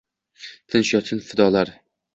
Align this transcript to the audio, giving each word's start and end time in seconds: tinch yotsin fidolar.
tinch 0.75 0.93
yotsin 0.95 1.23
fidolar. 1.29 1.77